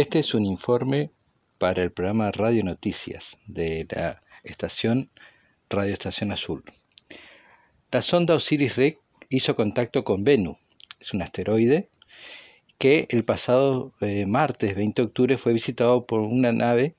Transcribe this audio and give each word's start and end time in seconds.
Este 0.00 0.20
es 0.20 0.32
un 0.32 0.46
informe 0.46 1.10
para 1.58 1.82
el 1.82 1.92
programa 1.92 2.32
Radio 2.32 2.64
Noticias 2.64 3.36
de 3.46 3.86
la 3.90 4.22
estación 4.44 5.10
Radio 5.68 5.92
Estación 5.92 6.32
Azul. 6.32 6.64
La 7.92 8.00
sonda 8.00 8.34
Osiris-Rex 8.34 8.98
hizo 9.28 9.54
contacto 9.56 10.02
con 10.02 10.24
Venus, 10.24 10.56
es 11.00 11.12
un 11.12 11.20
asteroide 11.20 11.90
que 12.78 13.08
el 13.10 13.26
pasado 13.26 13.92
eh, 14.00 14.24
martes 14.24 14.74
20 14.74 15.02
de 15.02 15.06
octubre 15.06 15.36
fue 15.36 15.52
visitado 15.52 16.06
por 16.06 16.20
una 16.20 16.50
nave 16.50 16.94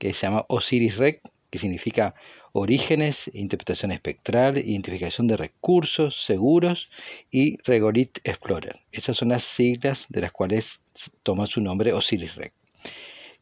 que 0.00 0.12
se 0.12 0.22
llama 0.26 0.44
Osiris-Rex, 0.48 1.20
que 1.50 1.58
significa 1.58 2.14
orígenes, 2.52 3.30
interpretación 3.34 3.92
espectral, 3.92 4.58
identificación 4.58 5.26
de 5.26 5.36
recursos 5.36 6.24
seguros 6.24 6.90
y 7.30 7.58
Regolith 7.64 8.18
Explorer. 8.24 8.80
Esas 8.92 9.16
son 9.16 9.28
las 9.30 9.44
siglas 9.44 10.06
de 10.08 10.20
las 10.22 10.32
cuales 10.32 10.80
toma 11.22 11.46
su 11.46 11.60
nombre 11.60 11.92
Osiris-Rex 11.92 12.52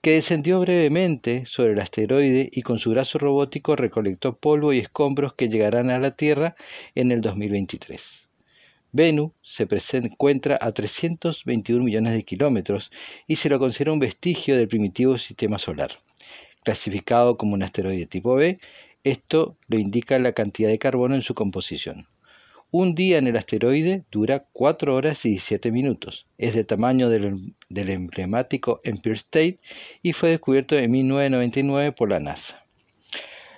que 0.00 0.12
descendió 0.12 0.60
brevemente 0.60 1.44
sobre 1.46 1.72
el 1.72 1.80
asteroide 1.80 2.48
y 2.52 2.62
con 2.62 2.78
su 2.78 2.90
brazo 2.90 3.18
robótico 3.18 3.74
recolectó 3.74 4.36
polvo 4.36 4.72
y 4.72 4.78
escombros 4.78 5.34
que 5.34 5.48
llegarán 5.48 5.90
a 5.90 5.98
la 5.98 6.12
Tierra 6.12 6.54
en 6.94 7.10
el 7.10 7.20
2023. 7.20 8.00
Venus 8.92 9.32
se 9.42 9.66
encuentra 9.92 10.58
a 10.60 10.72
321 10.72 11.84
millones 11.84 12.14
de 12.14 12.22
kilómetros 12.22 12.90
y 13.26 13.36
se 13.36 13.48
lo 13.48 13.58
considera 13.58 13.92
un 13.92 13.98
vestigio 13.98 14.56
del 14.56 14.68
primitivo 14.68 15.18
sistema 15.18 15.58
solar. 15.58 15.98
Clasificado 16.64 17.36
como 17.36 17.54
un 17.54 17.62
asteroide 17.62 18.06
tipo 18.06 18.34
B, 18.34 18.58
esto 19.04 19.56
lo 19.68 19.78
indica 19.78 20.18
la 20.18 20.32
cantidad 20.32 20.68
de 20.68 20.78
carbono 20.78 21.14
en 21.14 21.22
su 21.22 21.34
composición. 21.34 22.06
Un 22.70 22.94
día 22.94 23.16
en 23.16 23.26
el 23.26 23.38
asteroide 23.38 24.02
dura 24.10 24.44
4 24.52 24.94
horas 24.94 25.24
y 25.24 25.30
17 25.30 25.72
minutos. 25.72 26.26
Es 26.36 26.54
de 26.54 26.64
tamaño 26.64 27.08
del, 27.08 27.54
emblemático 27.70 28.82
Empire 28.84 29.14
State 29.14 29.58
y 30.02 30.12
fue 30.12 30.28
descubierto 30.28 30.76
en 30.76 30.90
1999 30.90 31.92
por 31.92 32.10
la 32.10 32.20
NASA. 32.20 32.62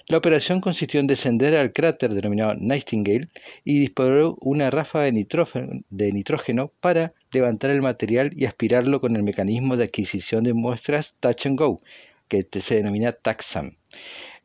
La 0.07 0.19
operación 0.19 0.61
consistió 0.61 1.01
en 1.01 1.09
descender 1.09 1.57
al 1.57 1.73
cráter 1.73 2.15
denominado 2.15 2.55
Nightingale 2.55 3.31
y 3.65 3.81
disparó 3.81 4.37
una 4.41 4.71
ráfaga 4.71 5.07
de 5.07 5.13
nitrógeno, 5.13 5.83
de 5.91 6.13
nitrógeno 6.13 6.71
para 6.81 7.13
levantar 7.33 7.71
el 7.71 7.83
material 7.83 8.31
y 8.37 8.45
aspirarlo 8.45 9.01
con 9.01 9.17
el 9.17 9.25
mecanismo 9.25 9.77
de 9.77 9.85
adquisición 9.85 10.45
de 10.45 10.53
muestras 10.53 11.17
Touch 11.19 11.47
and 11.47 11.59
Go, 11.59 11.81
que 12.31 12.47
se 12.63 12.77
denomina 12.77 13.13
TAXAM. 13.13 13.77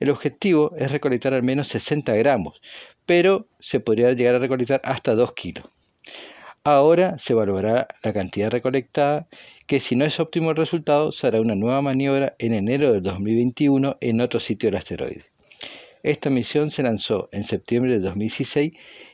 El 0.02 0.09
objetivo 0.09 0.75
es 0.75 0.91
recolectar 0.91 1.33
al 1.33 1.44
menos 1.44 1.69
60 1.69 2.14
gramos, 2.16 2.59
pero 3.05 3.47
se 3.61 3.80
podría 3.80 4.11
llegar 4.11 4.36
a 4.36 4.39
recolectar 4.39 4.81
hasta 4.83 5.16
2 5.16 5.33
kilos. 5.33 5.64
Ahora 6.66 7.17
se 7.19 7.33
evaluará 7.33 7.88
la 8.03 8.11
cantidad 8.11 8.50
recolectada, 8.50 9.28
que 9.67 9.80
si 9.80 9.95
no 9.95 10.03
es 10.03 10.19
óptimo 10.19 10.50
el 10.50 10.58
resultado, 10.58 11.11
se 11.11 11.28
hará 11.28 11.39
una 11.39 11.56
nueva 11.56 11.81
maniobra 11.81 12.36
en 12.39 12.53
enero 12.53 12.91
del 12.91 13.03
2021 13.03 13.97
en 14.02 14.19
otro 14.19 14.39
sitio 14.39 14.67
del 14.67 14.78
asteroide. 14.78 15.25
Esta 16.02 16.30
misión 16.30 16.72
se 16.72 16.83
lanzó 16.83 17.30
en 17.31 17.44
septiembre 17.44 17.94
de 17.94 18.00
2016 18.00 18.73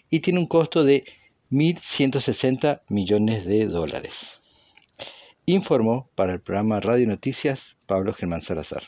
y 0.09 0.19
tiene 0.21 0.39
un 0.39 0.47
costo 0.47 0.83
de 0.83 1.03
1.160 1.51 2.81
millones 2.87 3.45
de 3.45 3.65
dólares. 3.65 4.40
Informó 5.47 6.09
para 6.15 6.33
el 6.33 6.41
programa 6.41 6.79
Radio 6.79 7.07
Noticias 7.07 7.75
Pablo 7.87 8.13
Germán 8.13 8.43
Salazar. 8.43 8.83